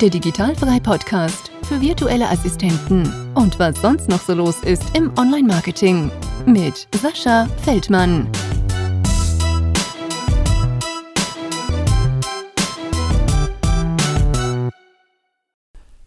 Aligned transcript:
der 0.00 0.10
Digitalfrei 0.10 0.80
Podcast 0.80 1.52
für 1.68 1.80
virtuelle 1.80 2.28
Assistenten 2.28 3.08
und 3.34 3.60
was 3.60 3.80
sonst 3.80 4.08
noch 4.08 4.20
so 4.20 4.34
los 4.34 4.58
ist 4.64 4.82
im 4.96 5.16
Online-Marketing 5.16 6.10
mit 6.46 6.88
Sascha 7.00 7.46
Feldmann. 7.62 8.28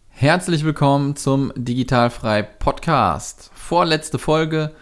Herzlich 0.09 0.65
willkommen 0.65 1.15
zum 1.15 1.53
Digitalfrei 1.55 2.43
Podcast. 2.43 3.51
Vorletzte 3.53 4.19
Folge 4.19 4.73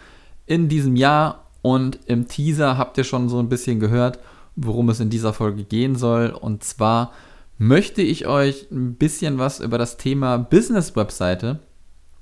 in 0.46 0.68
diesem 0.68 0.96
Jahr 0.96 1.44
und 1.62 2.00
im 2.06 2.26
Teaser 2.26 2.76
habt 2.76 2.98
ihr 2.98 3.04
schon 3.04 3.28
so 3.28 3.38
ein 3.38 3.48
bisschen 3.48 3.78
gehört, 3.78 4.18
worum 4.56 4.88
es 4.88 4.98
in 4.98 5.10
dieser 5.10 5.32
Folge 5.32 5.62
gehen 5.62 5.94
soll. 5.94 6.30
Und 6.30 6.64
zwar 6.64 7.12
möchte 7.58 8.02
ich 8.02 8.26
euch 8.26 8.70
ein 8.70 8.94
bisschen 8.94 9.38
was 9.38 9.60
über 9.60 9.78
das 9.78 9.96
Thema 9.96 10.36
Business-Webseite 10.36 11.60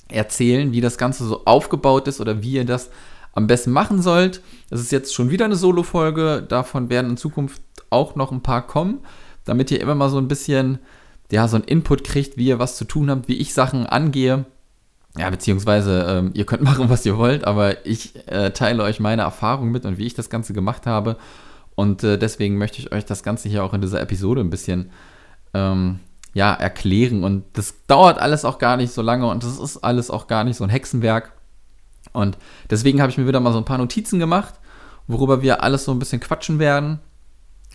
erzählen, 0.09 0.73
wie 0.73 0.81
das 0.81 0.99
Ganze 0.99 1.25
so 1.25 1.45
aufgebaut 1.45 2.09
ist 2.09 2.21
oder 2.21 2.43
wie 2.43 2.53
ihr 2.53 2.65
das 2.65 2.91
am 3.33 3.47
besten 3.47 3.73
machen 3.73 4.01
sollt. 4.01 4.43
Es 4.71 4.81
ist 4.81 4.93
jetzt 4.93 5.15
schon 5.15 5.31
wieder 5.31 5.45
eine 5.45 5.57
Solo-Folge, 5.57 6.45
davon 6.49 6.89
werden 6.89 7.11
in 7.11 7.17
Zukunft 7.17 7.63
auch 7.91 8.15
noch 8.15 8.31
ein 8.31 8.43
paar 8.43 8.67
kommen, 8.67 9.01
damit 9.45 9.71
ihr 9.71 9.81
immer 9.81 9.95
mal 9.95 10.09
so 10.09 10.19
ein 10.19 10.29
bisschen, 10.29 10.79
ja, 11.31 11.49
so 11.49 11.57
einen 11.57 11.65
Input 11.65 12.05
kriegt, 12.05 12.37
wie 12.37 12.47
ihr 12.47 12.59
was 12.59 12.77
zu 12.77 12.85
tun 12.85 13.11
habt, 13.11 13.29
wie 13.29 13.39
ich 13.39 13.55
Sachen 13.55 13.87
angehe. 13.87 14.45
Ja, 15.17 15.31
beziehungsweise 15.31 16.07
ähm, 16.09 16.31
ihr 16.35 16.45
könnt 16.45 16.63
machen, 16.63 16.91
was 16.91 17.07
ihr 17.07 17.17
wollt, 17.17 17.45
aber 17.45 17.87
ich 17.87 18.15
äh, 18.27 18.51
teile 18.51 18.83
euch 18.83 19.01
meine 19.01 19.23
Erfahrung 19.23 19.71
mit 19.71 19.85
und 19.85 19.99
wie 19.99 20.07
ich 20.07 20.15
das 20.15 20.31
Ganze 20.31 20.53
gemacht 20.53 20.87
habe. 20.87 21.17
Und 21.77 22.05
äh, 22.05 22.19
deswegen 22.19 22.57
möchte 22.57 22.79
ich 22.79 22.93
euch 22.93 23.05
das 23.05 23.23
Ganze 23.23 23.49
hier 23.49 23.65
auch 23.65 23.75
in 23.75 23.81
dieser 23.81 24.01
Episode 24.01 24.41
ein 24.41 24.51
bisschen 24.51 24.91
ähm, 25.55 26.01
ja, 26.35 26.53
erklären. 26.53 27.25
Und 27.25 27.45
das 27.55 27.87
dauert 27.87 28.19
alles 28.19 28.45
auch 28.45 28.59
gar 28.59 28.77
nicht 28.77 28.93
so 28.93 29.03
lange 29.03 29.27
und 29.27 29.43
das 29.43 29.59
ist 29.59 29.79
alles 29.79 30.11
auch 30.11 30.27
gar 30.27 30.45
nicht 30.45 30.57
so 30.57 30.65
ein 30.65 30.71
Hexenwerk. 30.71 31.33
Und 32.13 32.37
deswegen 32.71 33.01
habe 33.01 33.11
ich 33.11 33.19
mir 33.19 33.27
wieder 33.27 33.41
mal 33.41 33.53
so 33.53 33.59
ein 33.59 33.65
paar 33.65 33.79
Notizen 33.79 34.19
gemacht, 34.19 34.55
worüber 35.07 35.43
wir 35.43 35.63
alles 35.63 35.85
so 35.85 35.93
ein 35.93 35.99
bisschen 35.99 36.21
quatschen 36.21 36.59
werden. 36.59 37.01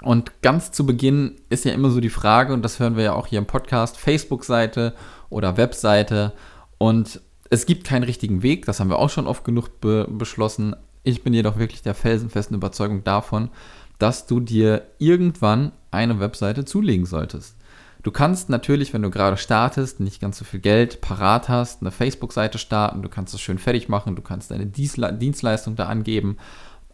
Und 0.01 0.41
ganz 0.41 0.71
zu 0.71 0.85
Beginn 0.85 1.35
ist 1.49 1.65
ja 1.65 1.73
immer 1.73 1.89
so 1.89 1.99
die 1.99 2.09
Frage, 2.09 2.53
und 2.53 2.61
das 2.61 2.79
hören 2.79 2.95
wir 2.95 3.03
ja 3.03 3.13
auch 3.13 3.27
hier 3.27 3.39
im 3.39 3.45
Podcast, 3.45 3.97
Facebook-Seite 3.97 4.93
oder 5.29 5.57
Webseite. 5.57 6.33
Und 6.77 7.21
es 7.49 7.65
gibt 7.65 7.85
keinen 7.85 8.03
richtigen 8.03 8.43
Weg, 8.43 8.65
das 8.65 8.79
haben 8.79 8.89
wir 8.89 8.99
auch 8.99 9.09
schon 9.09 9.27
oft 9.27 9.43
genug 9.43 9.81
be 9.81 10.07
beschlossen. 10.09 10.75
Ich 11.03 11.23
bin 11.23 11.33
jedoch 11.33 11.57
wirklich 11.57 11.81
der 11.81 11.95
felsenfesten 11.95 12.55
Überzeugung 12.55 13.03
davon, 13.03 13.49
dass 13.97 14.27
du 14.27 14.39
dir 14.39 14.83
irgendwann 14.99 15.73
eine 15.91 16.19
Webseite 16.19 16.63
zulegen 16.63 17.05
solltest. 17.05 17.58
Du 18.01 18.11
kannst 18.11 18.49
natürlich, 18.49 18.93
wenn 18.93 19.01
du 19.01 19.09
gerade 19.09 19.35
startest, 19.35 19.99
nicht 19.99 20.21
ganz 20.21 20.37
so 20.37 20.45
viel 20.45 20.61
Geld 20.61 21.01
parat 21.01 21.49
hast, 21.49 21.81
eine 21.81 21.91
Facebook-Seite 21.91 22.57
starten, 22.57 23.01
du 23.01 23.09
kannst 23.09 23.33
es 23.33 23.41
schön 23.41 23.57
fertig 23.57 23.89
machen, 23.89 24.15
du 24.15 24.21
kannst 24.21 24.51
deine 24.51 24.65
Dienstleistung 24.65 25.75
da 25.75 25.87
angeben, 25.87 26.37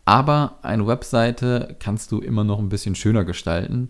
aber 0.03 0.57
eine 0.63 0.87
Webseite 0.87 1.75
kannst 1.79 2.11
du 2.11 2.19
immer 2.19 2.43
noch 2.43 2.57
ein 2.57 2.69
bisschen 2.69 2.95
schöner 2.95 3.23
gestalten 3.23 3.89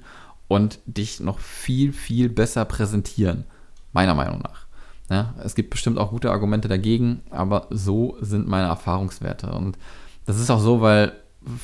und 0.50 0.80
dich 0.86 1.22
noch 1.22 1.40
viel, 1.40 1.94
viel 1.94 2.30
besser 2.30 2.66
präsentieren, 2.66 3.46
meiner 3.94 4.14
Meinung 4.14 4.40
nach. 4.40 4.66
Ja, 5.10 5.36
es 5.44 5.56
gibt 5.56 5.70
bestimmt 5.70 5.98
auch 6.00 6.10
gute 6.10 6.32
Argumente 6.32 6.68
dagegen, 6.68 7.22
aber 7.30 7.68
so 7.70 8.18
sind 8.22 8.48
meine 8.48 8.68
Erfahrungswerte. 8.68 9.52
Und 9.52 9.78
das 10.26 10.40
ist 10.40 10.50
auch 10.50 10.60
so, 10.60 10.82
weil 10.82 11.14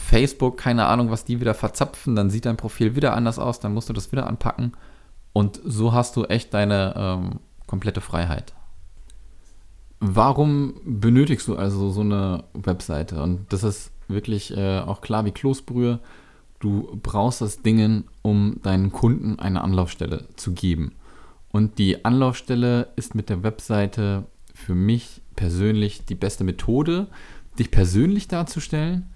Facebook, 0.08 0.58
keine 0.58 0.86
Ahnung, 0.86 1.10
was 1.10 1.26
die 1.26 1.40
wieder 1.42 1.56
verzapfen, 1.56 2.16
dann 2.16 2.30
sieht 2.30 2.46
dein 2.46 2.58
Profil 2.58 2.96
wieder 2.96 3.16
anders 3.16 3.40
aus, 3.40 3.60
dann 3.60 3.74
musst 3.74 3.90
du 3.90 3.94
das 3.94 4.12
wieder 4.12 4.28
anpacken. 4.28 4.74
Und 5.34 5.60
so 5.64 5.94
hast 5.94 6.16
du 6.16 6.26
echt 6.26 6.54
deine 6.54 6.94
ähm, 6.96 7.40
komplette 7.68 8.02
Freiheit. 8.02 8.54
Warum 10.00 10.74
benötigst 10.84 11.48
du 11.48 11.56
also 11.56 11.90
so 11.92 12.02
eine 12.02 12.44
Webseite? 12.54 13.22
Und 13.22 13.54
das 13.54 13.64
ist 13.64 13.92
wirklich 14.08 14.56
äh, 14.58 14.80
auch 14.80 15.02
klar 15.02 15.26
wie 15.26 15.32
Kloßbrühe. 15.32 16.00
Du 16.60 17.00
brauchst 17.02 17.42
das 17.42 17.62
Ding, 17.62 18.04
um 18.22 18.60
deinen 18.64 18.92
Kunden 18.92 19.40
eine 19.40 19.62
Anlaufstelle 19.62 20.26
zu 20.36 20.54
geben. 20.54 20.96
Und 21.52 21.78
die 21.80 22.06
Anlaufstelle 22.06 22.90
ist 22.96 23.16
mit 23.16 23.30
der 23.30 23.44
Webseite 23.44 24.26
für 24.54 24.76
mich 24.76 25.22
persönlich 25.36 26.06
die 26.06 26.16
beste 26.16 26.44
Methode, 26.44 27.08
dich 27.58 27.72
persönlich 27.72 28.28
darzustellen, 28.28 29.10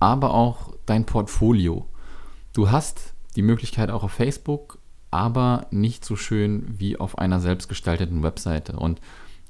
aber 0.00 0.34
auch 0.34 0.74
dein 0.86 1.06
Portfolio. 1.06 1.86
Du 2.52 2.70
hast 2.70 3.14
die 3.36 3.42
Möglichkeit 3.42 3.90
auch 3.90 4.02
auf 4.02 4.12
Facebook 4.12 4.75
aber 5.10 5.66
nicht 5.70 6.04
so 6.04 6.16
schön 6.16 6.64
wie 6.78 6.96
auf 6.96 7.18
einer 7.18 7.40
selbstgestalteten 7.40 8.22
Webseite. 8.22 8.76
Und 8.76 9.00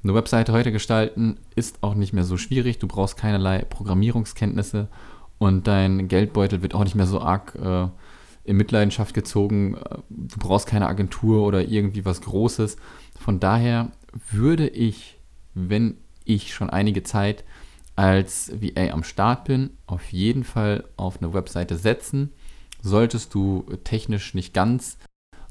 eine 0.03 0.13
Webseite 0.13 0.53
heute 0.53 0.71
gestalten 0.71 1.37
ist 1.55 1.83
auch 1.83 1.95
nicht 1.95 2.13
mehr 2.13 2.23
so 2.23 2.37
schwierig. 2.37 2.79
Du 2.79 2.87
brauchst 2.87 3.17
keinerlei 3.17 3.59
Programmierungskenntnisse 3.63 4.87
und 5.37 5.67
dein 5.67 6.07
Geldbeutel 6.07 6.61
wird 6.61 6.73
auch 6.73 6.83
nicht 6.83 6.95
mehr 6.95 7.07
so 7.07 7.21
arg 7.21 7.55
äh, 7.55 7.87
in 8.43 8.57
Mitleidenschaft 8.57 9.13
gezogen. 9.13 9.77
Du 10.09 10.37
brauchst 10.39 10.67
keine 10.67 10.87
Agentur 10.87 11.45
oder 11.45 11.67
irgendwie 11.67 12.05
was 12.05 12.21
Großes. 12.21 12.77
Von 13.19 13.39
daher 13.39 13.91
würde 14.31 14.67
ich, 14.67 15.19
wenn 15.53 15.97
ich 16.23 16.53
schon 16.53 16.69
einige 16.69 17.03
Zeit 17.03 17.43
als 17.95 18.51
VA 18.61 18.91
am 18.91 19.03
Start 19.03 19.45
bin, 19.45 19.71
auf 19.87 20.11
jeden 20.11 20.43
Fall 20.43 20.85
auf 20.95 21.21
eine 21.21 21.33
Webseite 21.33 21.75
setzen. 21.75 22.31
Solltest 22.81 23.33
du 23.33 23.65
technisch 23.83 24.33
nicht 24.35 24.53
ganz 24.53 24.97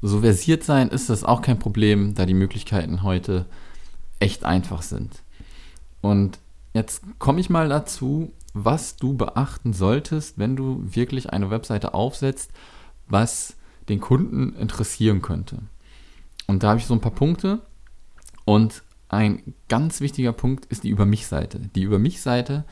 so 0.01 0.21
versiert 0.21 0.63
sein 0.63 0.89
ist 0.89 1.09
das 1.09 1.23
auch 1.23 1.41
kein 1.41 1.59
Problem, 1.59 2.13
da 2.13 2.25
die 2.25 2.33
Möglichkeiten 2.33 3.03
heute 3.03 3.45
echt 4.19 4.43
einfach 4.43 4.81
sind. 4.81 5.23
Und 6.01 6.39
jetzt 6.73 7.01
komme 7.19 7.39
ich 7.39 7.49
mal 7.49 7.69
dazu, 7.69 8.31
was 8.53 8.95
du 8.95 9.13
beachten 9.13 9.73
solltest, 9.73 10.37
wenn 10.37 10.55
du 10.55 10.83
wirklich 10.83 11.31
eine 11.31 11.49
Webseite 11.49 11.93
aufsetzt, 11.93 12.51
was 13.07 13.55
den 13.89 13.99
Kunden 13.99 14.55
interessieren 14.55 15.21
könnte. 15.21 15.59
Und 16.47 16.63
da 16.63 16.69
habe 16.69 16.79
ich 16.79 16.85
so 16.85 16.93
ein 16.93 17.01
paar 17.01 17.11
Punkte. 17.11 17.61
Und 18.45 18.83
ein 19.09 19.53
ganz 19.69 20.01
wichtiger 20.01 20.33
Punkt 20.33 20.65
ist 20.65 20.83
die 20.83 20.89
Über 20.89 21.05
mich-Seite. 21.05 21.59
Die 21.75 21.83
Über 21.83 21.99
mich-Seite 21.99 22.65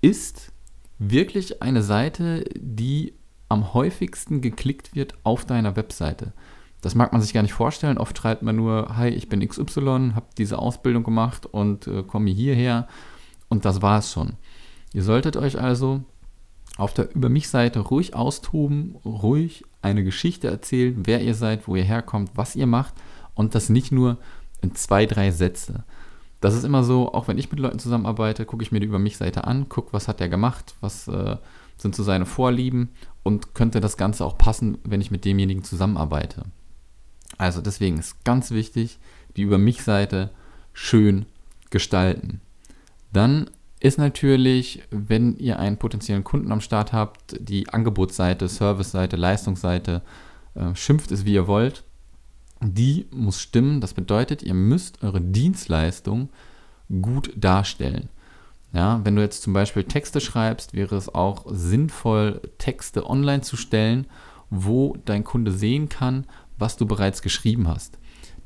ist 0.00 0.52
wirklich 0.98 1.62
eine 1.62 1.82
Seite, 1.82 2.44
die 2.56 3.14
am 3.48 3.74
häufigsten 3.74 4.40
geklickt 4.40 4.94
wird 4.94 5.14
auf 5.22 5.44
deiner 5.44 5.76
Webseite. 5.76 6.32
Das 6.80 6.94
mag 6.94 7.12
man 7.12 7.22
sich 7.22 7.32
gar 7.32 7.42
nicht 7.42 7.52
vorstellen. 7.52 7.98
Oft 7.98 8.16
schreibt 8.16 8.42
man 8.42 8.56
nur, 8.56 8.96
hi, 8.96 9.08
ich 9.08 9.28
bin 9.28 9.46
XY, 9.46 10.12
habe 10.14 10.26
diese 10.38 10.58
Ausbildung 10.58 11.04
gemacht 11.04 11.46
und 11.46 11.86
äh, 11.86 12.02
komme 12.02 12.30
hierher 12.30 12.86
und 13.48 13.64
das 13.64 13.82
war 13.82 13.98
es 13.98 14.12
schon. 14.12 14.34
Ihr 14.92 15.02
solltet 15.02 15.36
euch 15.36 15.60
also 15.60 16.02
auf 16.76 16.92
der 16.92 17.14
Über 17.14 17.28
mich-Seite 17.28 17.80
ruhig 17.80 18.14
austoben, 18.14 18.96
ruhig 19.04 19.64
eine 19.82 20.04
Geschichte 20.04 20.48
erzählen, 20.48 21.02
wer 21.04 21.22
ihr 21.22 21.34
seid, 21.34 21.66
wo 21.66 21.76
ihr 21.76 21.84
herkommt, 21.84 22.30
was 22.34 22.56
ihr 22.56 22.66
macht 22.66 22.94
und 23.34 23.54
das 23.54 23.68
nicht 23.68 23.92
nur 23.92 24.18
in 24.62 24.74
zwei, 24.74 25.06
drei 25.06 25.30
Sätze. 25.30 25.84
Das 26.40 26.54
ist 26.54 26.64
immer 26.64 26.84
so, 26.84 27.12
auch 27.12 27.28
wenn 27.28 27.38
ich 27.38 27.50
mit 27.50 27.60
Leuten 27.60 27.78
zusammenarbeite, 27.78 28.44
gucke 28.44 28.62
ich 28.62 28.72
mir 28.72 28.80
die 28.80 28.86
Über 28.86 28.98
mich-Seite 28.98 29.44
an, 29.44 29.68
gucke, 29.68 29.92
was 29.92 30.06
hat 30.06 30.20
der 30.20 30.28
gemacht, 30.28 30.74
was 30.80 31.08
äh, 31.08 31.36
sind 31.76 31.94
so 31.94 32.02
seine 32.02 32.26
Vorlieben 32.26 32.90
und 33.22 33.54
könnte 33.54 33.80
das 33.80 33.96
Ganze 33.96 34.24
auch 34.24 34.38
passen, 34.38 34.78
wenn 34.84 35.00
ich 35.00 35.10
mit 35.10 35.24
demjenigen 35.24 35.64
zusammenarbeite. 35.64 36.44
Also 37.38 37.60
deswegen 37.60 37.98
ist 37.98 38.24
ganz 38.24 38.50
wichtig, 38.50 38.98
die 39.36 39.42
Über 39.42 39.58
mich-Seite 39.58 40.30
schön 40.72 41.26
gestalten. 41.70 42.40
Dann 43.12 43.50
ist 43.80 43.98
natürlich, 43.98 44.82
wenn 44.90 45.36
ihr 45.36 45.58
einen 45.58 45.76
potenziellen 45.76 46.24
Kunden 46.24 46.50
am 46.50 46.60
Start 46.60 46.92
habt, 46.92 47.36
die 47.40 47.68
Angebotsseite, 47.68 48.48
Serviceseite, 48.48 49.16
Leistungsseite, 49.16 50.02
äh, 50.54 50.74
schimpft 50.74 51.12
es 51.12 51.24
wie 51.24 51.34
ihr 51.34 51.46
wollt, 51.46 51.84
die 52.62 53.06
muss 53.10 53.40
stimmen. 53.40 53.80
Das 53.80 53.92
bedeutet, 53.92 54.42
ihr 54.42 54.54
müsst 54.54 55.02
eure 55.02 55.20
Dienstleistung 55.20 56.30
gut 57.02 57.32
darstellen. 57.36 58.08
Ja, 58.72 59.00
wenn 59.04 59.16
du 59.16 59.22
jetzt 59.22 59.42
zum 59.42 59.52
Beispiel 59.52 59.84
Texte 59.84 60.20
schreibst, 60.20 60.74
wäre 60.74 60.96
es 60.96 61.14
auch 61.14 61.46
sinnvoll, 61.48 62.42
Texte 62.58 63.08
online 63.08 63.42
zu 63.42 63.56
stellen, 63.56 64.06
wo 64.50 64.96
dein 65.04 65.24
Kunde 65.24 65.52
sehen 65.52 65.88
kann, 65.88 66.26
was 66.58 66.76
du 66.76 66.86
bereits 66.86 67.22
geschrieben 67.22 67.68
hast. 67.68 67.98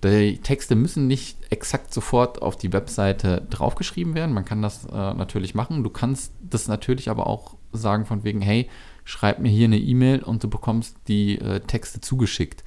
Die 0.05 0.39
Texte 0.39 0.77
müssen 0.77 1.07
nicht 1.09 1.37
exakt 1.51 1.93
sofort 1.93 2.41
auf 2.41 2.57
die 2.57 2.73
Webseite 2.73 3.47
draufgeschrieben 3.51 4.15
werden. 4.15 4.33
Man 4.33 4.47
kann 4.47 4.63
das 4.63 4.87
äh, 4.87 5.15
natürlich 5.15 5.55
machen. 5.55 5.83
Du 5.83 5.91
kannst 5.91 6.33
das 6.41 6.69
natürlich 6.69 7.11
aber 7.11 7.27
auch 7.27 7.57
sagen 7.73 8.07
von 8.07 8.25
wegen, 8.25 8.41
hey, 8.41 8.69
schreib 9.05 9.41
mir 9.41 9.51
hier 9.51 9.67
eine 9.67 9.79
E-Mail 9.79 10.23
und 10.23 10.43
du 10.43 10.49
bekommst 10.49 10.97
die 11.09 11.39
äh, 11.39 11.61
Texte 11.61 12.01
zugeschickt. 12.01 12.65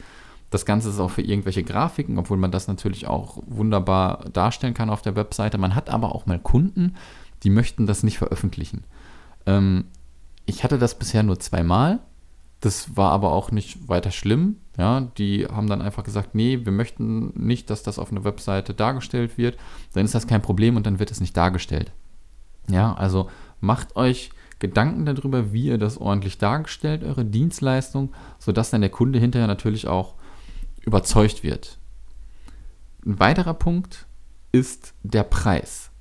Das 0.51 0.65
Ganze 0.65 0.89
ist 0.89 0.99
auch 0.99 1.09
für 1.09 1.23
irgendwelche 1.23 1.63
Grafiken, 1.63 2.19
obwohl 2.19 2.37
man 2.37 2.51
das 2.51 2.67
natürlich 2.67 3.07
auch 3.07 3.41
wunderbar 3.47 4.29
darstellen 4.31 4.75
kann 4.75 4.91
auf 4.91 5.01
der 5.01 5.15
Webseite. 5.15 5.57
Man 5.57 5.73
hat 5.73 5.89
aber 5.89 6.13
auch 6.13 6.27
mal 6.27 6.37
Kunden, 6.37 6.95
die 7.43 7.49
möchten 7.49 7.85
das 7.85 8.03
nicht 8.03 8.17
veröffentlichen. 8.17 8.83
Ähm, 9.45 9.85
ich 10.45 10.63
hatte 10.63 10.77
das 10.77 10.97
bisher 10.97 11.23
nur 11.23 11.39
zweimal. 11.39 11.99
Das 12.59 12.95
war 12.95 13.11
aber 13.11 13.33
auch 13.33 13.51
nicht 13.51 13.89
weiter 13.89 14.11
schlimm. 14.11 14.57
Ja, 14.77 15.01
die 15.17 15.45
haben 15.45 15.67
dann 15.67 15.81
einfach 15.81 16.03
gesagt, 16.03 16.33
nee, 16.33 16.61
wir 16.63 16.71
möchten 16.71 17.33
nicht, 17.35 17.69
dass 17.69 17.83
das 17.83 17.99
auf 17.99 18.11
einer 18.11 18.23
Webseite 18.23 18.73
dargestellt 18.73 19.37
wird. 19.37 19.57
Dann 19.93 20.05
ist 20.05 20.15
das 20.15 20.27
kein 20.27 20.41
Problem 20.41 20.77
und 20.77 20.85
dann 20.87 20.99
wird 20.99 21.11
es 21.11 21.19
nicht 21.19 21.35
dargestellt. 21.35 21.91
Ja, 22.69 22.93
also 22.93 23.29
macht 23.59 23.95
euch 23.95 24.31
Gedanken 24.59 25.05
darüber, 25.05 25.51
wie 25.51 25.65
ihr 25.65 25.77
das 25.77 25.97
ordentlich 25.97 26.37
dargestellt, 26.37 27.03
eure 27.03 27.25
Dienstleistung, 27.25 28.13
sodass 28.39 28.69
dann 28.69 28.79
der 28.79 28.89
Kunde 28.89 29.19
hinterher 29.19 29.47
natürlich 29.47 29.87
auch 29.87 30.15
überzeugt 30.81 31.43
wird. 31.43 31.79
Ein 33.05 33.19
weiterer 33.19 33.53
Punkt 33.53 34.07
ist 34.53 34.93
der 35.03 35.23
Preis. 35.23 35.91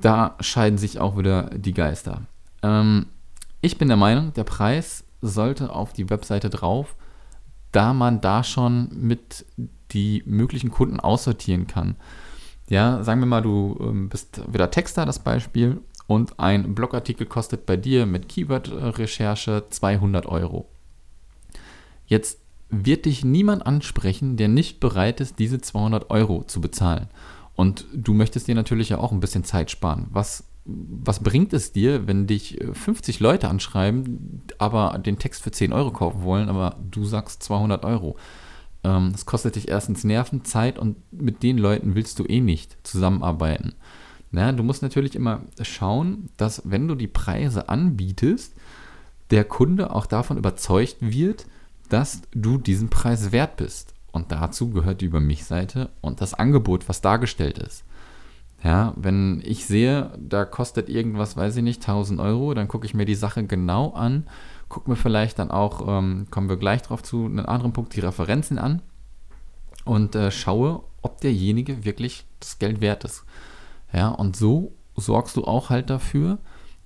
Da 0.00 0.36
scheiden 0.40 0.78
sich 0.78 1.00
auch 1.00 1.16
wieder 1.16 1.44
die 1.50 1.74
Geister. 1.74 2.22
Ähm, 2.62 3.06
ich 3.60 3.78
bin 3.78 3.88
der 3.88 3.96
Meinung, 3.96 4.32
der 4.34 4.44
Preis 4.44 5.04
sollte 5.22 5.72
auf 5.72 5.92
die 5.92 6.10
Webseite 6.10 6.50
drauf, 6.50 6.94
da 7.72 7.92
man 7.92 8.20
da 8.20 8.44
schon 8.44 8.88
mit 8.92 9.46
die 9.92 10.22
möglichen 10.26 10.70
Kunden 10.70 11.00
aussortieren 11.00 11.66
kann. 11.66 11.96
Ja, 12.68 13.02
sagen 13.04 13.20
wir 13.20 13.26
mal, 13.26 13.42
du 13.42 13.76
ähm, 13.80 14.08
bist 14.08 14.40
wieder 14.52 14.70
Texter, 14.70 15.06
das 15.06 15.20
Beispiel, 15.20 15.80
und 16.06 16.38
ein 16.38 16.74
Blogartikel 16.74 17.26
kostet 17.26 17.66
bei 17.66 17.76
dir 17.76 18.06
mit 18.06 18.28
Keyword-Recherche 18.28 19.64
200 19.70 20.26
Euro. 20.26 20.68
Jetzt 22.06 22.38
wird 22.68 23.04
dich 23.04 23.24
niemand 23.24 23.66
ansprechen, 23.66 24.36
der 24.36 24.48
nicht 24.48 24.80
bereit 24.80 25.20
ist, 25.20 25.38
diese 25.38 25.60
200 25.60 26.10
Euro 26.10 26.44
zu 26.44 26.60
bezahlen. 26.60 27.08
Und 27.56 27.86
du 27.92 28.14
möchtest 28.14 28.48
dir 28.48 28.54
natürlich 28.54 28.90
ja 28.90 28.98
auch 28.98 29.12
ein 29.12 29.20
bisschen 29.20 29.44
Zeit 29.44 29.70
sparen. 29.70 30.06
Was, 30.10 30.44
was 30.64 31.20
bringt 31.20 31.52
es 31.52 31.72
dir, 31.72 32.06
wenn 32.06 32.26
dich 32.26 32.58
50 32.72 33.18
Leute 33.20 33.48
anschreiben, 33.48 34.42
aber 34.58 34.98
den 34.98 35.18
Text 35.18 35.42
für 35.42 35.50
10 35.50 35.72
Euro 35.72 35.90
kaufen 35.90 36.22
wollen, 36.22 36.48
aber 36.48 36.76
du 36.90 37.04
sagst 37.04 37.42
200 37.42 37.84
Euro? 37.84 38.16
Ähm, 38.84 39.10
das 39.12 39.26
kostet 39.26 39.56
dich 39.56 39.68
erstens 39.68 40.04
Nerven, 40.04 40.44
Zeit 40.44 40.78
und 40.78 40.96
mit 41.12 41.42
den 41.42 41.58
Leuten 41.58 41.94
willst 41.94 42.18
du 42.18 42.24
eh 42.24 42.40
nicht 42.40 42.76
zusammenarbeiten. 42.86 43.74
Na, 44.30 44.52
du 44.52 44.62
musst 44.62 44.82
natürlich 44.82 45.14
immer 45.16 45.42
schauen, 45.62 46.28
dass 46.36 46.62
wenn 46.64 46.88
du 46.88 46.94
die 46.94 47.08
Preise 47.08 47.68
anbietest, 47.68 48.54
der 49.30 49.44
Kunde 49.44 49.94
auch 49.94 50.06
davon 50.06 50.36
überzeugt 50.36 50.96
wird, 51.00 51.46
dass 51.88 52.22
du 52.32 52.58
diesen 52.58 52.90
Preis 52.90 53.32
wert 53.32 53.56
bist. 53.56 53.94
Und 54.16 54.32
dazu 54.32 54.70
gehört 54.70 55.02
die 55.02 55.04
Über 55.04 55.20
mich-Seite 55.20 55.90
und 56.00 56.22
das 56.22 56.32
Angebot, 56.32 56.88
was 56.88 57.02
dargestellt 57.02 57.58
ist. 57.58 57.84
Ja, 58.64 58.94
wenn 58.96 59.42
ich 59.44 59.66
sehe, 59.66 60.10
da 60.18 60.46
kostet 60.46 60.88
irgendwas, 60.88 61.36
weiß 61.36 61.56
ich 61.56 61.62
nicht, 61.62 61.82
1000 61.82 62.18
Euro, 62.18 62.54
dann 62.54 62.66
gucke 62.66 62.86
ich 62.86 62.94
mir 62.94 63.04
die 63.04 63.14
Sache 63.14 63.44
genau 63.44 63.90
an, 63.90 64.26
gucke 64.70 64.88
mir 64.88 64.96
vielleicht 64.96 65.38
dann 65.38 65.50
auch, 65.50 65.86
ähm, 65.86 66.28
kommen 66.30 66.48
wir 66.48 66.56
gleich 66.56 66.80
drauf 66.80 67.02
zu, 67.02 67.26
einen 67.26 67.44
anderen 67.44 67.74
Punkt, 67.74 67.94
die 67.94 68.00
Referenzen 68.00 68.58
an 68.58 68.80
und 69.84 70.14
äh, 70.14 70.30
schaue, 70.30 70.82
ob 71.02 71.20
derjenige 71.20 71.84
wirklich 71.84 72.24
das 72.40 72.58
Geld 72.58 72.80
wert 72.80 73.04
ist. 73.04 73.22
Ja, 73.92 74.08
und 74.08 74.34
so 74.34 74.72
sorgst 74.96 75.36
du 75.36 75.44
auch 75.44 75.68
halt 75.68 75.90
dafür, 75.90 76.38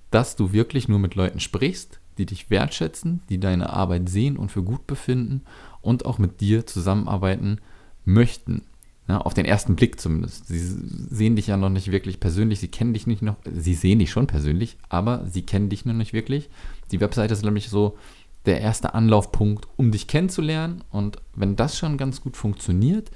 dass 0.09 0.35
du 0.35 0.51
wirklich 0.51 0.89
nur 0.89 0.99
mit 0.99 1.15
Leuten 1.15 1.39
sprichst, 1.39 2.01
die 2.17 2.25
dich 2.25 2.49
wertschätzen, 2.49 3.21
die 3.29 3.39
deine 3.39 3.71
Arbeit 3.71 4.09
sehen 4.09 4.35
und 4.35 4.51
für 4.51 4.63
gut 4.63 4.85
befinden 4.85 5.43
und 5.81 6.05
auch 6.05 6.17
mit 6.17 6.41
dir 6.41 6.65
zusammenarbeiten 6.65 7.59
möchten. 8.05 8.63
Ja, 9.07 9.17
auf 9.19 9.33
den 9.33 9.45
ersten 9.45 9.75
Blick 9.75 9.99
zumindest. 9.99 10.47
Sie 10.47 10.59
sehen 10.59 11.35
dich 11.35 11.47
ja 11.47 11.57
noch 11.57 11.69
nicht 11.69 11.91
wirklich 11.91 12.19
persönlich, 12.19 12.59
sie 12.59 12.67
kennen 12.69 12.93
dich 12.93 13.07
nicht 13.07 13.21
noch, 13.21 13.35
sie 13.51 13.73
sehen 13.73 13.99
dich 13.99 14.11
schon 14.11 14.27
persönlich, 14.27 14.77
aber 14.89 15.25
sie 15.25 15.41
kennen 15.41 15.69
dich 15.69 15.85
noch 15.85 15.93
nicht 15.93 16.13
wirklich. 16.13 16.49
Die 16.91 17.01
Webseite 17.01 17.33
ist 17.33 17.43
nämlich 17.43 17.69
so 17.69 17.97
der 18.45 18.61
erste 18.61 18.93
Anlaufpunkt, 18.93 19.67
um 19.75 19.91
dich 19.91 20.07
kennenzulernen. 20.07 20.83
Und 20.91 21.17
wenn 21.35 21.55
das 21.55 21.77
schon 21.77 21.97
ganz 21.97 22.21
gut 22.21 22.37
funktioniert, 22.37 23.11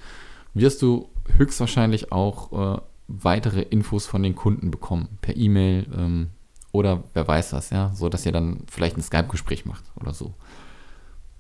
wirst 0.53 0.81
du 0.81 1.09
höchstwahrscheinlich 1.37 2.11
auch 2.11 2.77
äh, 2.77 2.81
weitere 3.07 3.61
Infos 3.61 4.05
von 4.05 4.23
den 4.23 4.35
Kunden 4.35 4.71
bekommen, 4.71 5.17
per 5.21 5.35
E-Mail 5.35 5.85
ähm, 5.95 6.29
oder 6.71 7.03
wer 7.13 7.27
weiß 7.27 7.53
was, 7.53 7.69
ja, 7.69 7.91
so 7.93 8.09
dass 8.09 8.25
ihr 8.25 8.31
dann 8.31 8.63
vielleicht 8.69 8.97
ein 8.97 9.03
Skype-Gespräch 9.03 9.65
macht 9.65 9.83
oder 9.99 10.13
so. 10.13 10.33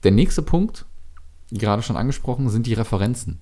Der 0.03 0.11
nächste 0.11 0.41
Punkt, 0.41 0.85
gerade 1.57 1.81
schon 1.81 1.97
angesprochen, 1.97 2.49
sind 2.49 2.67
die 2.67 2.73
Referenzen. 2.73 3.39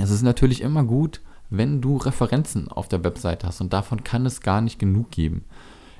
Es 0.00 0.10
ist 0.10 0.22
natürlich 0.22 0.62
immer 0.62 0.84
gut, 0.84 1.20
wenn 1.50 1.80
du 1.80 1.96
Referenzen 1.96 2.68
auf 2.68 2.88
der 2.88 3.04
Webseite 3.04 3.46
hast 3.46 3.60
und 3.60 3.72
davon 3.72 4.04
kann 4.04 4.24
es 4.24 4.40
gar 4.40 4.60
nicht 4.60 4.78
genug 4.78 5.10
geben. 5.10 5.44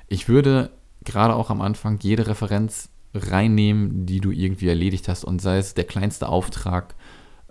Ich 0.07 0.29
würde 0.29 0.71
gerade 1.03 1.35
auch 1.35 1.49
am 1.49 1.61
Anfang 1.61 1.99
jede 2.01 2.27
Referenz 2.27 2.89
reinnehmen, 3.13 4.05
die 4.05 4.21
du 4.21 4.31
irgendwie 4.31 4.69
erledigt 4.69 5.07
hast 5.07 5.25
und 5.25 5.41
sei 5.41 5.57
es 5.57 5.73
der 5.73 5.83
kleinste 5.83 6.29
Auftrag 6.29 6.95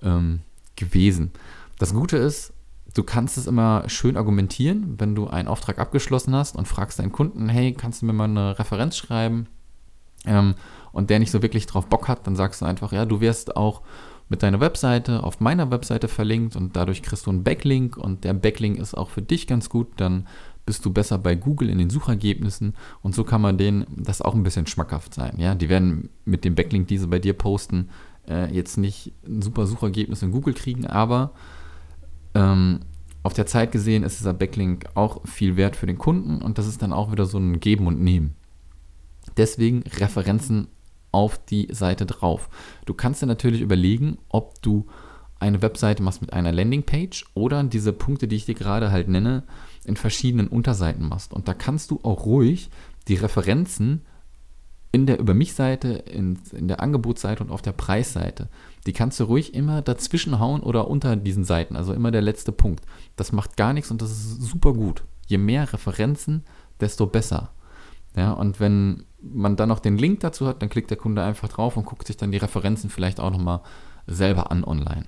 ähm, 0.03 0.41
gewesen. 0.76 1.31
Das 1.79 1.93
Gute 1.93 2.17
ist, 2.17 2.55
du 2.94 3.03
kannst 3.03 3.37
es 3.37 3.46
immer 3.46 3.85
schön 3.88 4.17
argumentieren, 4.17 4.94
wenn 4.99 5.14
du 5.14 5.29
einen 5.29 5.49
Auftrag 5.49 5.79
abgeschlossen 5.79 6.35
hast 6.35 6.56
und 6.56 6.67
fragst 6.67 6.99
deinen 6.99 7.12
Kunden, 7.12 7.49
hey, 7.49 7.73
kannst 7.73 8.00
du 8.00 8.06
mir 8.06 8.12
mal 8.12 8.25
eine 8.25 8.58
Referenz 8.58 8.96
schreiben? 8.96 9.46
Ähm, 10.25 10.55
und 10.92 11.10
der 11.10 11.19
nicht 11.19 11.31
so 11.31 11.42
wirklich 11.42 11.66
drauf 11.66 11.87
Bock 11.87 12.08
hat, 12.08 12.26
dann 12.26 12.37
sagst 12.37 12.60
du 12.60 12.66
einfach, 12.66 12.92
ja, 12.92 13.04
du 13.04 13.20
wirst 13.20 13.56
auch 13.56 13.82
mit 14.28 14.42
deiner 14.42 14.60
Webseite 14.60 15.25
auf 15.25 15.40
meiner 15.40 15.70
Webseite 15.70 16.08
verlinkt 16.08 16.56
und 16.56 16.76
dadurch 16.76 17.02
kriegst 17.02 17.26
du 17.26 17.31
einen 17.31 17.42
Backlink 17.42 17.96
und 17.96 18.25
der 18.25 18.32
Backlink 18.32 18.78
ist 18.78 18.96
auch 18.96 19.10
für 19.10 19.22
dich 19.22 19.46
ganz 19.46 19.69
gut, 19.69 19.88
dann 19.96 20.26
bist 20.64 20.84
du 20.84 20.92
besser 20.92 21.19
bei 21.19 21.34
Google 21.34 21.69
in 21.69 21.78
den 21.78 21.90
Suchergebnissen 21.90 22.75
und 23.02 23.14
so 23.14 23.25
kann 23.25 23.40
man 23.40 23.58
denen 23.58 23.87
das 23.96 24.22
auch 24.22 24.34
ein 24.34 24.44
bisschen 24.44 24.69
schmackhaft 24.69 25.14
sein. 25.14 25.34
Ja, 25.38 25.56
die 25.56 25.69
werden 25.69 26.10
mit 26.25 26.44
dem 26.44 26.54
Backlink, 26.54 26.87
die 26.87 26.98
sie 26.98 27.08
bei 27.08 27.19
dir 27.19 27.32
posten, 27.32 27.90
äh, 28.28 28.54
jetzt 28.54 28.76
nicht 28.76 29.12
ein 29.26 29.43
super 29.43 29.66
Suchergebnis 29.66 30.22
in 30.22 30.31
Google 30.31 30.54
kriegen, 30.54 30.86
aber 30.86 31.32
ähm, 32.34 32.81
auf 33.25 33.34
der 33.34 33.46
Zeit 33.46 33.72
gesehen 33.72 34.04
ist 34.04 34.20
dieser 34.20 34.32
Backlink 34.32 34.86
auch 34.94 35.26
viel 35.26 35.56
wert 35.56 35.75
für 35.75 35.86
den 35.86 35.98
Kunden 35.98 36.40
und 36.40 36.56
das 36.56 36.69
ist 36.69 36.82
dann 36.82 36.93
auch 36.93 37.10
wieder 37.10 37.26
so 37.26 37.38
ein 37.38 37.58
Geben 37.58 37.88
und 37.88 38.00
Nehmen. 38.00 38.36
Deswegen 39.36 39.82
Referenzen 39.98 40.69
auf 41.12 41.38
die 41.44 41.68
Seite 41.70 42.06
drauf. 42.06 42.48
Du 42.86 42.94
kannst 42.94 43.22
dir 43.22 43.26
natürlich 43.26 43.60
überlegen, 43.60 44.18
ob 44.28 44.60
du 44.62 44.86
eine 45.38 45.62
Webseite 45.62 46.02
machst 46.02 46.20
mit 46.20 46.32
einer 46.32 46.52
Landingpage 46.52 47.24
oder 47.34 47.62
diese 47.64 47.92
Punkte, 47.92 48.28
die 48.28 48.36
ich 48.36 48.44
dir 48.44 48.54
gerade 48.54 48.90
halt 48.92 49.08
nenne, 49.08 49.44
in 49.84 49.96
verschiedenen 49.96 50.48
Unterseiten 50.48 51.08
machst. 51.08 51.32
Und 51.32 51.48
da 51.48 51.54
kannst 51.54 51.90
du 51.90 52.00
auch 52.02 52.26
ruhig 52.26 52.70
die 53.08 53.14
Referenzen 53.14 54.02
in 54.92 55.06
der 55.06 55.18
Über 55.18 55.34
mich-Seite, 55.34 55.88
in, 55.88 56.38
in 56.52 56.68
der 56.68 56.80
Angebotsseite 56.80 57.44
und 57.44 57.50
auf 57.50 57.62
der 57.62 57.72
Preisseite. 57.72 58.48
Die 58.86 58.92
kannst 58.92 59.20
du 59.20 59.24
ruhig 59.24 59.54
immer 59.54 59.82
dazwischen 59.82 60.40
hauen 60.40 60.62
oder 60.62 60.88
unter 60.88 61.16
diesen 61.16 61.44
Seiten, 61.44 61.76
also 61.76 61.93
immer 61.93 62.10
der 62.10 62.22
letzte 62.22 62.52
Punkt. 62.52 62.84
Das 63.17 63.32
macht 63.32 63.56
gar 63.56 63.72
nichts 63.72 63.90
und 63.90 64.02
das 64.02 64.10
ist 64.10 64.43
super 64.43 64.72
gut. 64.72 65.05
Je 65.26 65.38
mehr 65.38 65.72
Referenzen, 65.72 66.44
desto 66.81 67.06
besser. 67.06 67.52
Ja, 68.17 68.32
und 68.32 68.60
wenn 68.60 69.05
man 69.22 69.56
dann 69.56 69.69
noch 69.69 69.81
den 69.81 69.98
Link 69.98 70.20
dazu 70.20 70.46
hat, 70.46 70.62
dann 70.62 70.69
klickt 70.69 70.90
der 70.90 70.96
Kunde 70.96 71.22
einfach 71.22 71.48
drauf 71.48 71.76
und 71.76 71.84
guckt 71.84 72.06
sich 72.06 72.17
dann 72.17 72.32
die 72.32 72.38
Referenzen 72.38 72.90
vielleicht 72.90 73.20
auch 73.20 73.31
nochmal 73.31 73.60
selber 74.06 74.50
an 74.50 74.64
online. 74.64 75.05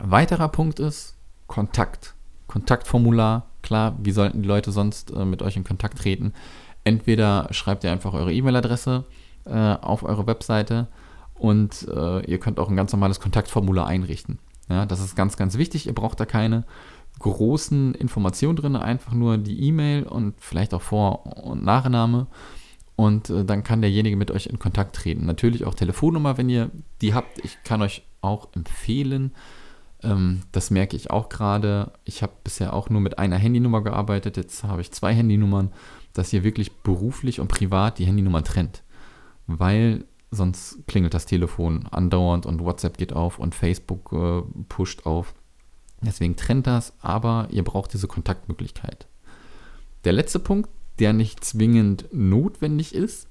Weiterer 0.00 0.48
Punkt 0.48 0.80
ist 0.80 1.16
Kontakt. 1.46 2.14
Kontaktformular, 2.46 3.50
klar, 3.62 3.96
wie 4.00 4.12
sollten 4.12 4.42
die 4.42 4.48
Leute 4.48 4.70
sonst 4.70 5.10
äh, 5.10 5.24
mit 5.24 5.42
euch 5.42 5.56
in 5.56 5.64
Kontakt 5.64 5.98
treten? 5.98 6.32
Entweder 6.84 7.48
schreibt 7.50 7.84
ihr 7.84 7.90
einfach 7.90 8.12
eure 8.12 8.32
E-Mail-Adresse 8.32 9.04
äh, 9.46 9.74
auf 9.74 10.02
eure 10.02 10.26
Webseite 10.26 10.88
und 11.34 11.88
äh, 11.88 12.20
ihr 12.26 12.38
könnt 12.38 12.60
auch 12.60 12.68
ein 12.68 12.76
ganz 12.76 12.92
normales 12.92 13.20
Kontaktformular 13.20 13.86
einrichten. 13.86 14.38
Ja, 14.68 14.86
das 14.86 15.00
ist 15.00 15.16
ganz, 15.16 15.36
ganz 15.36 15.58
wichtig. 15.58 15.86
Ihr 15.86 15.94
braucht 15.94 16.20
da 16.20 16.26
keine 16.26 16.64
großen 17.18 17.94
Informationen 17.94 18.56
drin, 18.56 18.76
einfach 18.76 19.12
nur 19.12 19.38
die 19.38 19.60
E-Mail 19.68 20.04
und 20.04 20.34
vielleicht 20.40 20.74
auch 20.74 20.82
Vor- 20.82 21.44
und 21.44 21.64
Nachname. 21.64 22.26
Und 22.96 23.30
äh, 23.30 23.44
dann 23.44 23.64
kann 23.64 23.80
derjenige 23.80 24.16
mit 24.16 24.30
euch 24.30 24.46
in 24.46 24.58
Kontakt 24.58 24.96
treten. 24.96 25.26
Natürlich 25.26 25.64
auch 25.64 25.74
Telefonnummer, 25.74 26.38
wenn 26.38 26.48
ihr 26.48 26.70
die 27.00 27.14
habt. 27.14 27.44
Ich 27.44 27.62
kann 27.64 27.82
euch 27.82 28.02
auch 28.20 28.48
empfehlen, 28.54 29.32
ähm, 30.02 30.42
das 30.52 30.70
merke 30.70 30.96
ich 30.96 31.10
auch 31.10 31.28
gerade. 31.28 31.92
Ich 32.04 32.22
habe 32.22 32.32
bisher 32.44 32.72
auch 32.72 32.90
nur 32.90 33.00
mit 33.00 33.18
einer 33.18 33.36
Handynummer 33.36 33.82
gearbeitet. 33.82 34.36
Jetzt 34.36 34.62
habe 34.64 34.80
ich 34.80 34.92
zwei 34.92 35.12
Handynummern 35.12 35.70
dass 36.14 36.32
ihr 36.32 36.44
wirklich 36.44 36.72
beruflich 36.78 37.40
und 37.40 37.48
privat 37.48 37.98
die 37.98 38.06
Handynummern 38.06 38.44
trennt. 38.44 38.82
Weil 39.46 40.04
sonst 40.30 40.86
klingelt 40.86 41.12
das 41.12 41.26
Telefon 41.26 41.86
andauernd 41.90 42.46
und 42.46 42.64
WhatsApp 42.64 42.96
geht 42.96 43.12
auf 43.12 43.38
und 43.38 43.54
Facebook 43.54 44.12
äh, 44.12 44.42
pusht 44.68 45.04
auf. 45.04 45.34
Deswegen 46.06 46.36
trennt 46.36 46.66
das, 46.66 46.92
aber 47.00 47.48
ihr 47.50 47.64
braucht 47.64 47.92
diese 47.92 48.08
Kontaktmöglichkeit. 48.08 49.06
Der 50.04 50.12
letzte 50.12 50.38
Punkt, 50.38 50.68
der 50.98 51.12
nicht 51.12 51.44
zwingend 51.44 52.06
notwendig 52.12 52.94
ist, 52.94 53.28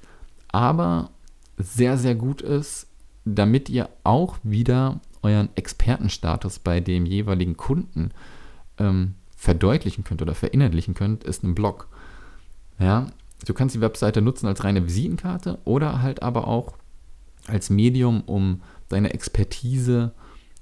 aber 0.49 1.11
sehr, 1.57 1.97
sehr 1.97 2.15
gut 2.15 2.41
ist, 2.41 2.87
damit 3.25 3.69
ihr 3.69 3.89
auch 4.03 4.37
wieder 4.43 4.99
euren 5.21 5.49
Expertenstatus 5.55 6.59
bei 6.59 6.79
dem 6.79 7.05
jeweiligen 7.05 7.55
Kunden 7.55 8.11
ähm, 8.77 9.15
verdeutlichen 9.35 10.03
könnt 10.03 10.21
oder 10.21 10.35
verinnerlichen 10.35 10.93
könnt, 10.93 11.23
ist 11.23 11.43
ein 11.43 11.55
Blog. 11.55 11.87
Ja, 12.79 13.07
du 13.45 13.53
kannst 13.53 13.75
die 13.75 13.81
Webseite 13.81 14.21
nutzen 14.21 14.47
als 14.47 14.63
reine 14.63 14.85
Visitenkarte 14.85 15.59
oder 15.63 16.01
halt 16.01 16.21
aber 16.21 16.47
auch 16.47 16.73
als 17.47 17.69
Medium, 17.69 18.21
um 18.21 18.61
deine 18.89 19.13
Expertise 19.13 20.13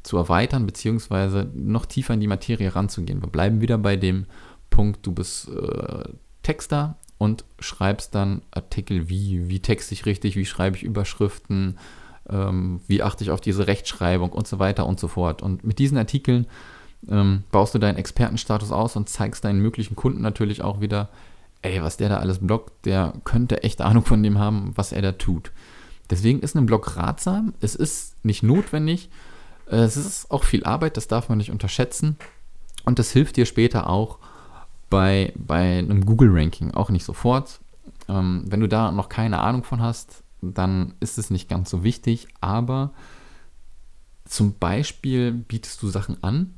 zu 0.04 0.18
erweitern, 0.18 0.66
beziehungsweise 0.66 1.50
noch 1.54 1.86
tiefer 1.86 2.14
in 2.14 2.22
die 2.22 2.28
Materie 2.28 2.76
ranzugehen. 2.76 3.22
Wir 3.22 3.30
bleiben 3.30 3.62
wieder 3.62 3.78
bei 3.78 3.96
dem 3.96 4.26
Punkt, 4.70 5.06
du 5.06 5.12
bist 5.12 5.50
äh, 5.50 6.10
Texter 6.44 6.98
und 7.18 7.46
schreibst 7.60 8.16
dann 8.16 8.42
Artikel 8.52 9.10
wie, 9.10 9.48
wie 9.48 9.60
texte 9.60 9.94
ich 9.94 10.06
richtig, 10.06 10.36
wie 10.36 10.46
schreibe 10.46 10.78
ich 10.78 10.84
Überschriften, 10.84 11.78
ähm, 12.30 12.82
wie 12.88 13.04
achte 13.04 13.24
ich 13.24 13.32
auf 13.32 13.42
diese 13.42 13.68
Rechtschreibung 13.68 14.32
und 14.32 14.48
so 14.48 14.58
weiter 14.58 14.88
und 14.88 15.00
so 15.00 15.08
fort. 15.08 15.42
Und 15.42 15.64
mit 15.64 15.78
diesen 15.78 15.98
Artikeln 15.98 16.48
ähm, 17.10 17.44
baust 17.52 17.76
du 17.76 17.80
deinen 17.80 17.98
Expertenstatus 17.98 18.72
aus 18.72 18.96
und 18.96 19.10
zeigst 19.10 19.44
deinen 19.44 19.62
möglichen 19.62 19.96
Kunden 19.96 20.22
natürlich 20.22 20.62
auch 20.64 20.82
wieder, 20.82 21.10
ey, 21.62 21.82
was 21.84 21.98
der 21.98 22.10
da 22.10 22.18
alles 22.18 22.40
bloggt, 22.40 22.86
der 22.86 23.14
könnte 23.24 23.64
echt 23.64 23.82
Ahnung 23.82 24.04
von 24.04 24.24
dem 24.24 24.40
haben, 24.40 24.72
was 24.76 24.92
er 24.92 25.02
da 25.02 25.12
tut. 25.12 25.52
Deswegen 26.10 26.40
ist 26.40 26.56
ein 26.56 26.66
Blog 26.66 26.98
ratsam. 26.98 27.54
Es 27.62 27.76
ist 27.76 28.26
nicht 28.26 28.44
notwendig. 28.44 29.10
Es 29.72 29.96
ist 29.96 30.30
auch 30.30 30.44
viel 30.44 30.66
Arbeit, 30.66 30.98
das 30.98 31.08
darf 31.08 31.30
man 31.30 31.38
nicht 31.38 31.52
unterschätzen. 31.52 32.18
Und 32.84 33.00
das 33.00 33.12
hilft 33.12 33.38
dir 33.38 33.46
später 33.46 33.90
auch 33.90 34.20
bei, 34.90 35.34
bei 35.38 35.78
einem 35.80 36.06
Google-Ranking. 36.06 36.72
Auch 36.72 36.90
nicht 36.90 37.06
sofort. 37.06 37.62
Ähm, 38.10 38.44
wenn 38.48 38.60
du 38.60 38.68
da 38.68 38.92
noch 38.92 39.08
keine 39.08 39.40
Ahnung 39.40 39.64
von 39.64 39.82
hast, 39.82 40.24
dann 40.42 40.94
ist 41.00 41.18
es 41.18 41.30
nicht 41.30 41.48
ganz 41.48 41.70
so 41.70 41.84
wichtig. 41.84 42.28
Aber 42.42 42.92
zum 44.26 44.58
Beispiel 44.58 45.32
bietest 45.32 45.82
du 45.82 45.88
Sachen 45.88 46.22
an, 46.22 46.54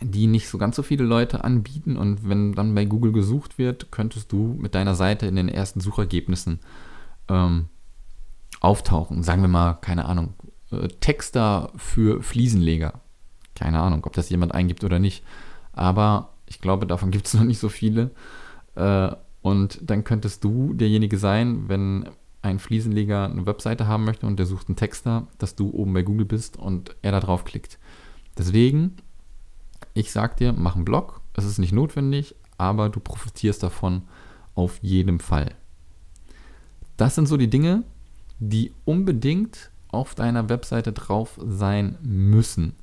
die 0.00 0.26
nicht 0.26 0.48
so 0.48 0.58
ganz 0.58 0.74
so 0.74 0.82
viele 0.82 1.04
Leute 1.04 1.44
anbieten. 1.44 1.96
Und 1.96 2.28
wenn 2.28 2.52
dann 2.52 2.74
bei 2.74 2.84
Google 2.84 3.12
gesucht 3.12 3.58
wird, 3.58 3.92
könntest 3.92 4.32
du 4.32 4.56
mit 4.58 4.74
deiner 4.74 4.96
Seite 4.96 5.26
in 5.26 5.36
den 5.36 5.48
ersten 5.48 5.80
Suchergebnissen 5.80 6.58
ähm, 7.28 7.66
auftauchen. 8.60 9.22
Sagen 9.22 9.42
wir 9.42 9.48
mal, 9.48 9.74
keine 9.74 10.06
Ahnung, 10.06 10.34
äh, 10.70 10.88
Texter 11.00 11.72
für 11.76 12.22
Fliesenleger. 12.22 13.00
Keine 13.54 13.80
Ahnung, 13.80 14.04
ob 14.04 14.12
das 14.12 14.30
jemand 14.30 14.54
eingibt 14.54 14.84
oder 14.84 14.98
nicht. 14.98 15.24
Aber 15.72 16.34
ich 16.46 16.60
glaube, 16.60 16.86
davon 16.86 17.10
gibt 17.10 17.26
es 17.26 17.34
noch 17.34 17.44
nicht 17.44 17.58
so 17.58 17.68
viele. 17.68 18.10
Äh, 18.74 19.10
und 19.42 19.78
dann 19.82 20.04
könntest 20.04 20.44
du 20.44 20.74
derjenige 20.74 21.18
sein, 21.18 21.68
wenn 21.68 22.08
ein 22.42 22.58
Fliesenleger 22.58 23.24
eine 23.24 23.46
Webseite 23.46 23.86
haben 23.86 24.04
möchte 24.04 24.26
und 24.26 24.38
der 24.38 24.46
sucht 24.46 24.68
einen 24.68 24.76
Texter, 24.76 25.26
dass 25.38 25.56
du 25.56 25.70
oben 25.70 25.92
bei 25.92 26.02
Google 26.02 26.26
bist 26.26 26.56
und 26.56 26.94
er 27.02 27.12
da 27.12 27.20
drauf 27.20 27.44
klickt. 27.44 27.78
Deswegen 28.36 28.96
ich 29.98 30.12
sag 30.12 30.36
dir, 30.36 30.52
mach 30.52 30.76
einen 30.76 30.84
Blog. 30.84 31.20
Es 31.34 31.44
ist 31.44 31.58
nicht 31.58 31.72
notwendig, 31.72 32.34
aber 32.56 32.88
du 32.88 33.00
profitierst 33.00 33.62
davon 33.62 34.02
auf 34.54 34.78
jeden 34.82 35.18
Fall. 35.18 35.54
Das 36.96 37.14
sind 37.14 37.26
so 37.26 37.36
die 37.36 37.50
Dinge, 37.50 37.84
die 38.38 38.72
unbedingt 38.84 39.70
auf 39.88 40.14
deiner 40.14 40.48
Webseite 40.48 40.92
drauf 40.92 41.38
sein 41.42 41.96
müssen. 42.02 42.74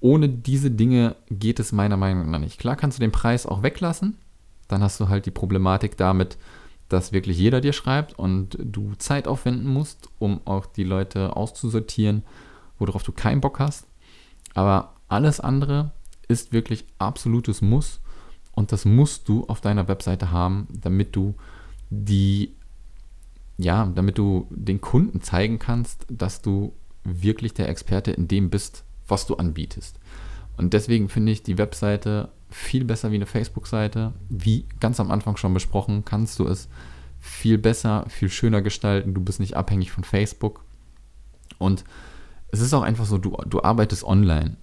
Ohne 0.00 0.28
diese 0.28 0.70
Dinge 0.70 1.16
geht 1.30 1.60
es 1.60 1.72
meiner 1.72 1.96
Meinung 1.96 2.30
nach 2.30 2.40
nicht. 2.40 2.58
Klar 2.58 2.76
kannst 2.76 2.98
du 2.98 3.00
den 3.00 3.12
Preis 3.12 3.46
auch 3.46 3.62
weglassen. 3.62 4.18
Dann 4.68 4.82
hast 4.82 4.98
du 5.00 5.08
halt 5.08 5.26
die 5.26 5.30
Problematik 5.30 5.96
damit, 5.96 6.38
dass 6.88 7.12
wirklich 7.12 7.38
jeder 7.38 7.60
dir 7.60 7.72
schreibt 7.72 8.18
und 8.18 8.58
du 8.60 8.94
Zeit 8.98 9.28
aufwenden 9.28 9.72
musst, 9.72 10.08
um 10.18 10.40
auch 10.44 10.66
die 10.66 10.84
Leute 10.84 11.36
auszusortieren, 11.36 12.22
worauf 12.78 13.02
du 13.02 13.12
keinen 13.12 13.40
Bock 13.40 13.58
hast. 13.58 13.86
Aber 14.54 14.94
alles 15.08 15.40
andere 15.40 15.92
ist 16.28 16.52
wirklich 16.52 16.84
absolutes 16.98 17.62
Muss 17.62 18.00
und 18.52 18.72
das 18.72 18.84
musst 18.84 19.28
du 19.28 19.46
auf 19.46 19.60
deiner 19.60 19.88
Webseite 19.88 20.30
haben, 20.30 20.68
damit 20.70 21.16
du 21.16 21.34
die 21.90 22.54
ja, 23.56 23.90
damit 23.94 24.18
du 24.18 24.46
den 24.50 24.80
Kunden 24.80 25.20
zeigen 25.20 25.58
kannst, 25.58 26.06
dass 26.08 26.42
du 26.42 26.74
wirklich 27.04 27.54
der 27.54 27.68
Experte 27.68 28.12
in 28.12 28.28
dem 28.28 28.50
bist, 28.50 28.84
was 29.06 29.26
du 29.26 29.36
anbietest. 29.36 29.98
Und 30.56 30.72
deswegen 30.72 31.08
finde 31.08 31.32
ich 31.32 31.42
die 31.42 31.58
Webseite 31.58 32.30
viel 32.50 32.84
besser 32.84 33.10
wie 33.10 33.16
eine 33.16 33.26
Facebook-Seite. 33.26 34.12
Wie 34.28 34.66
ganz 34.80 35.00
am 35.00 35.10
Anfang 35.10 35.36
schon 35.36 35.54
besprochen, 35.54 36.04
kannst 36.04 36.38
du 36.38 36.46
es 36.46 36.68
viel 37.18 37.58
besser, 37.58 38.04
viel 38.08 38.28
schöner 38.28 38.62
gestalten. 38.62 39.14
Du 39.14 39.20
bist 39.20 39.40
nicht 39.40 39.56
abhängig 39.56 39.90
von 39.90 40.04
Facebook. 40.04 40.64
Und 41.58 41.84
es 42.48 42.60
ist 42.60 42.74
auch 42.74 42.82
einfach 42.82 43.06
so, 43.06 43.18
du, 43.18 43.36
du 43.46 43.62
arbeitest 43.62 44.04
online. 44.04 44.56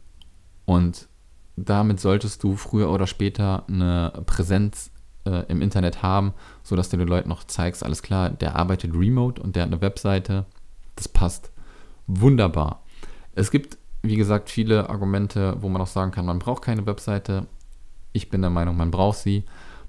Und 0.65 1.07
damit 1.55 1.99
solltest 1.99 2.43
du 2.43 2.55
früher 2.55 2.91
oder 2.91 3.07
später 3.07 3.67
eine 3.67 4.23
Präsenz 4.25 4.91
äh, 5.25 5.45
im 5.47 5.61
Internet 5.61 6.03
haben, 6.03 6.33
sodass 6.63 6.89
du 6.89 6.97
den 6.97 7.07
Leuten 7.07 7.29
noch 7.29 7.43
zeigst, 7.43 7.83
alles 7.83 8.01
klar, 8.01 8.29
der 8.29 8.55
arbeitet 8.55 8.93
remote 8.93 9.41
und 9.41 9.55
der 9.55 9.63
hat 9.63 9.71
eine 9.71 9.81
Webseite. 9.81 10.45
Das 10.95 11.07
passt 11.07 11.51
wunderbar. 12.07 12.83
Es 13.35 13.51
gibt, 13.51 13.77
wie 14.01 14.15
gesagt, 14.15 14.49
viele 14.49 14.89
Argumente, 14.89 15.57
wo 15.61 15.69
man 15.69 15.81
auch 15.81 15.87
sagen 15.87 16.11
kann, 16.11 16.25
man 16.25 16.39
braucht 16.39 16.63
keine 16.63 16.85
Webseite. 16.85 17.47
Ich 18.11 18.29
bin 18.29 18.41
der 18.41 18.49
Meinung, 18.49 18.75
man 18.75 18.91
braucht 18.91 19.19
sie. 19.19 19.43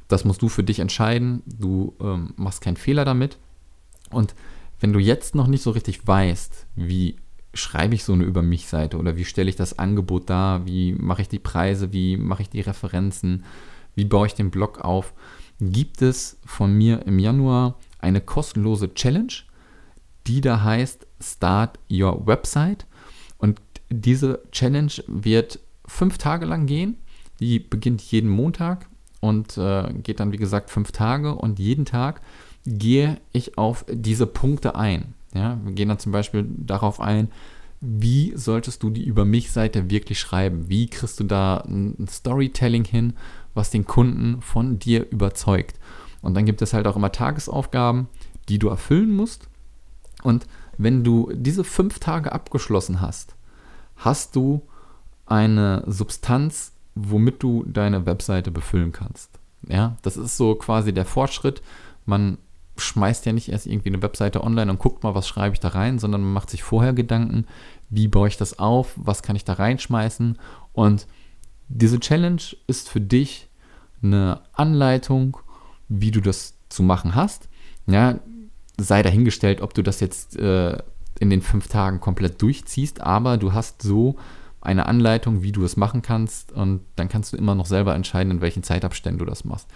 Das 0.09 0.25
musst 0.25 0.43
du 0.43 0.49
für 0.49 0.65
dich 0.65 0.81
entscheiden. 0.81 1.43
Du 1.47 1.95
ähm, 2.01 2.35
machst 2.37 2.61
keinen 2.61 2.77
Fehler 2.77 3.05
damit. 3.05 3.39
Und 4.11 4.35
wenn 4.81 4.93
du 4.93 4.99
jetzt 4.99 5.35
noch 5.35 5.47
nicht 5.47 5.63
so 5.63 5.71
richtig 5.71 6.07
weißt, 6.07 6.67
wie 6.75 7.17
schreibe 7.55 7.95
ich 7.95 8.05
so 8.05 8.13
eine 8.13 8.25
Über 8.25 8.43
mich 8.43 8.67
Seite 8.67 8.97
oder 8.97 9.17
wie 9.17 9.25
stelle 9.25 9.51
ich 9.51 9.57
das 9.57 9.79
Angebot 9.79 10.31
dar, 10.31 10.67
wie 10.67 10.93
mache 10.93 11.23
ich 11.23 11.29
die 11.29 11.39
Preise, 11.39 11.93
wie 11.93 12.17
mache 12.17 12.43
ich 12.43 12.49
die 12.51 12.61
Referenzen, 12.61 13.45
wie 14.01 14.07
baue 14.07 14.27
ich 14.27 14.35
den 14.35 14.51
Blog 14.51 14.81
auf, 14.81 15.13
gibt 15.61 16.01
es 16.01 16.39
von 16.47 16.73
mir 16.73 17.07
im 17.07 17.19
Januar 17.19 17.77
eine 17.99 18.23
kostenlose 18.23 18.95
Challenge, 18.95 19.33
die 20.27 20.41
da 20.41 20.63
heißt 20.63 21.07
Start 21.23 21.79
Your 21.91 22.27
Website. 22.27 22.87
Und 23.37 23.61
diese 23.91 24.43
Challenge 24.53 24.93
wird 25.07 25.59
fünf 25.85 26.17
Tage 26.17 26.47
lang 26.47 26.65
gehen. 26.65 26.97
Die 27.41 27.59
beginnt 27.59 28.01
jeden 28.01 28.31
Montag 28.31 28.89
und 29.21 29.59
äh, 29.59 29.93
geht 30.03 30.21
dann, 30.21 30.33
wie 30.33 30.39
gesagt, 30.39 30.71
fünf 30.71 30.93
Tage. 30.93 31.35
Und 31.35 31.59
jeden 31.59 31.85
Tag 31.85 32.23
gehe 32.65 33.21
ich 33.33 33.59
auf 33.59 33.85
diese 33.87 34.27
Punkte 34.27 34.77
ein. 34.77 35.13
Ja, 35.35 35.59
wir 35.63 35.73
gehen 35.73 35.91
dann 35.91 35.99
zum 35.99 36.13
Beispiel 36.13 36.47
darauf 36.49 37.01
ein, 37.01 37.29
wie 37.81 38.33
solltest 38.37 38.83
du 38.83 38.91
die 38.91 39.05
Über 39.05 39.25
mich-Seite 39.25 39.89
wirklich 39.91 40.21
schreiben? 40.21 40.69
Wie 40.69 40.89
kriegst 40.89 41.19
du 41.19 41.25
da 41.25 41.59
ein 41.59 42.07
Storytelling 42.09 42.85
hin, 42.85 43.15
was 43.55 43.71
den 43.71 43.87
Kunden 43.87 44.43
von 44.43 44.79
dir 44.79 45.11
überzeugt? 45.11 45.79
Und 46.21 46.35
dann 46.35 46.45
gibt 46.45 46.61
es 46.61 46.75
halt 46.75 46.87
auch 46.87 46.97
immer 46.97 47.13
Tagesaufgaben, 47.13 48.09
die 48.49 48.59
du 48.59 48.69
erfüllen 48.69 49.13
musst. 49.13 49.49
Und 50.23 50.47
wenn 50.77 51.05
du 51.05 51.33
diese 51.35 51.65
fünf 51.65 51.99
Tage 51.99 52.33
abgeschlossen 52.33 53.01
hast, 53.01 53.35
hast 53.97 54.37
du 54.37 54.63
eine 55.25 55.83
Substanz, 55.87 56.73
womit 56.95 57.43
du 57.43 57.65
deine 57.67 58.05
Webseite 58.05 58.51
befüllen 58.51 58.93
kannst. 58.93 59.39
Ja, 59.67 59.97
das 60.03 60.17
ist 60.17 60.37
so 60.37 60.55
quasi 60.55 60.93
der 60.93 61.07
Fortschritt. 61.07 61.63
Man 62.05 62.39
schmeißt 62.81 63.27
ja 63.27 63.33
nicht 63.33 63.51
erst 63.51 63.67
irgendwie 63.67 63.91
eine 63.91 64.03
Webseite 64.03 64.43
online 64.43 64.71
und 64.71 64.79
guckt 64.79 65.03
mal, 65.03 65.15
was 65.15 65.29
schreibe 65.29 65.55
ich 65.55 65.61
da 65.61 65.69
rein, 65.69 65.99
sondern 65.99 66.23
man 66.23 66.33
macht 66.33 66.51
sich 66.51 66.63
vorher 66.63 66.93
Gedanken, 66.93 67.47
wie 67.89 68.09
baue 68.09 68.29
ich 68.29 68.37
das 68.37 68.59
auf, 68.59 68.93
was 68.97 69.23
kann 69.23 69.37
ich 69.37 69.45
da 69.45 69.55
reinschmeißen. 69.55 70.39
Und 70.73 71.07
diese 71.69 72.01
Challenge 72.01 72.43
ist 72.67 72.89
für 72.89 73.01
dich 73.01 73.49
eine 74.03 74.41
Anleitung, 74.53 75.37
wie 75.89 76.11
du 76.11 76.21
das 76.21 76.55
zu 76.69 76.83
machen 76.83 77.15
hast. 77.15 77.49
Ja, 77.87 78.19
sei 78.77 79.03
dahingestellt, 79.03 79.61
ob 79.61 79.75
du 79.75 79.83
das 79.83 80.01
jetzt 80.01 80.37
äh, 80.37 80.79
in 81.19 81.31
den 81.31 81.43
fünf 81.43 81.69
Tagen 81.69 82.01
komplett 82.01 82.41
durchziehst, 82.41 83.01
aber 83.01 83.37
du 83.37 83.53
hast 83.53 83.83
so 83.83 84.17
eine 84.61 84.87
Anleitung, 84.87 85.43
wie 85.43 85.53
du 85.53 85.65
es 85.65 85.77
machen 85.77 86.03
kannst 86.03 86.53
und 86.53 86.81
dann 86.97 87.09
kannst 87.09 87.33
du 87.33 87.37
immer 87.37 87.55
noch 87.55 87.67
selber 87.67 87.95
entscheiden, 87.95 88.31
in 88.31 88.41
welchen 88.41 88.63
Zeitabständen 88.63 89.19
du 89.19 89.25
das 89.25 89.45
machst. 89.45 89.69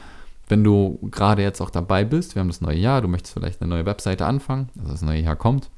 Wenn 0.49 0.63
du 0.63 0.99
gerade 1.11 1.43
jetzt 1.43 1.61
auch 1.61 1.71
dabei 1.71 2.05
bist, 2.05 2.35
wir 2.35 2.41
haben 2.41 2.49
das 2.49 2.61
neue 2.61 2.77
Jahr, 2.77 3.01
du 3.01 3.09
möchtest 3.09 3.35
vielleicht 3.35 3.61
eine 3.61 3.71
neue 3.71 3.87
Webseite 3.87 4.27
anfangen, 4.27 4.69
also 4.79 4.93
das 4.93 5.03
neue 5.03 5.21
Jahr 5.21 5.37
kommt, 5.37 5.71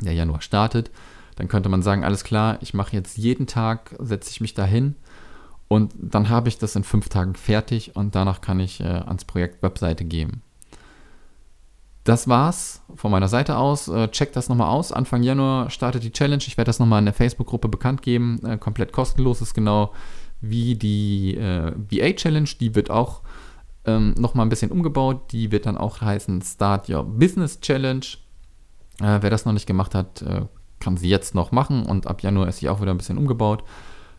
der 0.00 0.12
Januar 0.12 0.40
startet, 0.40 0.90
dann 1.36 1.48
könnte 1.48 1.68
man 1.68 1.82
sagen, 1.82 2.04
alles 2.04 2.24
klar, 2.24 2.58
ich 2.60 2.74
mache 2.74 2.94
jetzt 2.94 3.18
jeden 3.18 3.46
Tag, 3.46 3.94
setze 3.98 4.30
ich 4.30 4.40
mich 4.40 4.54
dahin 4.54 4.94
und 5.68 5.92
dann 5.96 6.28
habe 6.28 6.48
ich 6.48 6.58
das 6.58 6.76
in 6.76 6.84
fünf 6.84 7.08
Tagen 7.08 7.34
fertig 7.34 7.94
und 7.96 8.14
danach 8.14 8.40
kann 8.40 8.60
ich 8.60 8.80
äh, 8.80 8.84
ans 8.84 9.24
Projekt 9.24 9.62
Webseite 9.62 10.04
gehen. 10.04 10.42
Das 12.08 12.26
war's 12.26 12.80
von 12.94 13.10
meiner 13.10 13.28
Seite 13.28 13.58
aus. 13.58 13.86
Äh, 13.86 14.08
checkt 14.08 14.34
das 14.34 14.48
nochmal 14.48 14.70
aus. 14.70 14.92
Anfang 14.92 15.22
Januar 15.22 15.68
startet 15.68 16.02
die 16.04 16.10
Challenge. 16.10 16.42
Ich 16.46 16.56
werde 16.56 16.70
das 16.70 16.78
nochmal 16.78 17.00
in 17.00 17.04
der 17.04 17.12
Facebook-Gruppe 17.12 17.68
bekannt 17.68 18.00
geben. 18.00 18.40
Äh, 18.46 18.56
komplett 18.56 18.92
kostenlos 18.92 19.42
ist 19.42 19.52
genau 19.52 19.92
wie 20.40 20.74
die 20.74 21.36
äh, 21.36 21.72
VA-Challenge. 21.76 22.48
Die 22.60 22.74
wird 22.74 22.88
auch 22.88 23.20
ähm, 23.88 24.14
nochmal 24.18 24.46
ein 24.46 24.48
bisschen 24.48 24.70
umgebaut. 24.70 25.32
Die 25.32 25.50
wird 25.50 25.66
dann 25.66 25.76
auch 25.76 26.00
heißen 26.00 26.42
Start 26.42 26.88
Your 26.88 27.04
Business 27.04 27.60
Challenge. 27.60 28.04
Äh, 29.00 29.18
wer 29.20 29.30
das 29.30 29.44
noch 29.44 29.52
nicht 29.52 29.66
gemacht 29.66 29.94
hat, 29.94 30.22
äh, 30.22 30.42
kann 30.80 30.96
sie 30.96 31.08
jetzt 31.08 31.34
noch 31.34 31.50
machen 31.52 31.86
und 31.86 32.06
ab 32.06 32.22
Januar 32.22 32.48
ist 32.48 32.58
sie 32.58 32.68
auch 32.68 32.80
wieder 32.80 32.92
ein 32.92 32.98
bisschen 32.98 33.18
umgebaut. 33.18 33.64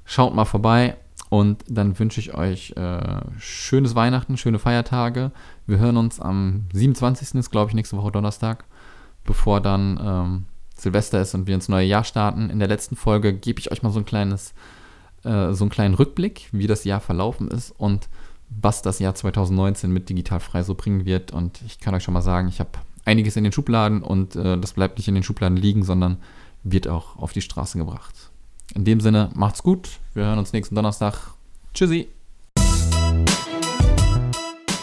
Schaut 0.05 0.35
mal 0.35 0.45
vorbei 0.45 0.97
und 1.29 1.63
dann 1.67 1.97
wünsche 1.99 2.19
ich 2.19 2.33
euch 2.33 2.71
äh, 2.71 3.21
schönes 3.37 3.95
Weihnachten, 3.95 4.37
schöne 4.37 4.59
Feiertage. 4.59 5.31
Wir 5.67 5.77
hören 5.77 5.97
uns 5.97 6.19
am 6.19 6.65
27. 6.73 7.35
ist, 7.35 7.51
glaube 7.51 7.69
ich, 7.69 7.75
nächste 7.75 7.97
Woche 7.97 8.11
Donnerstag 8.11 8.65
bevor 9.29 9.61
dann 9.61 9.99
ähm, 10.03 10.45
Silvester 10.75 11.21
ist 11.21 11.35
und 11.35 11.45
wir 11.45 11.53
ins 11.53 11.69
neue 11.69 11.85
Jahr 11.85 12.03
starten. 12.03 12.49
In 12.49 12.57
der 12.57 12.67
letzten 12.67 12.95
Folge 12.95 13.31
gebe 13.31 13.59
ich 13.59 13.71
euch 13.71 13.83
mal 13.83 13.91
so 13.91 13.99
ein 13.99 14.05
kleines, 14.05 14.53
äh, 15.23 15.53
so 15.53 15.63
einen 15.63 15.69
kleinen 15.69 15.93
Rückblick, 15.93 16.49
wie 16.51 16.65
das 16.65 16.83
Jahr 16.83 16.99
verlaufen 16.99 17.47
ist 17.49 17.71
und 17.77 18.09
was 18.49 18.81
das 18.81 18.99
Jahr 18.99 19.15
2019 19.15 19.91
mit 19.91 20.09
Digital 20.09 20.39
Frei 20.39 20.63
so 20.63 20.75
bringen 20.75 21.05
wird. 21.05 21.31
Und 21.31 21.61
ich 21.65 21.79
kann 21.79 21.95
euch 21.95 22.03
schon 22.03 22.13
mal 22.13 22.21
sagen, 22.21 22.47
ich 22.47 22.59
habe 22.59 22.71
einiges 23.05 23.35
in 23.35 23.43
den 23.43 23.53
Schubladen 23.53 24.01
und 24.01 24.35
äh, 24.35 24.57
das 24.57 24.73
bleibt 24.73 24.97
nicht 24.97 25.07
in 25.07 25.15
den 25.15 25.23
Schubladen 25.23 25.57
liegen, 25.57 25.83
sondern 25.83 26.17
wird 26.63 26.87
auch 26.87 27.17
auf 27.17 27.33
die 27.33 27.41
Straße 27.41 27.77
gebracht. 27.77 28.13
In 28.75 28.85
dem 28.85 28.99
Sinne, 28.99 29.29
macht's 29.33 29.63
gut. 29.63 29.89
Wir 30.13 30.25
hören 30.25 30.39
uns 30.39 30.53
nächsten 30.53 30.75
Donnerstag. 30.75 31.31
Tschüssi. 31.73 32.07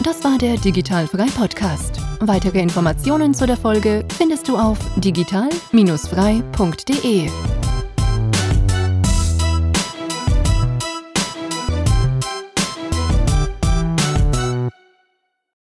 Das 0.03 0.23
war 0.23 0.37
der 0.37 0.57
Digital 0.57 1.07
Frei 1.07 1.25
Podcast. 1.25 1.99
Weitere 2.19 2.61
Informationen 2.61 3.33
zu 3.33 3.45
der 3.45 3.57
Folge 3.57 4.05
findest 4.17 4.47
du 4.47 4.57
auf 4.57 4.77
digital-frei.de. 4.97 7.56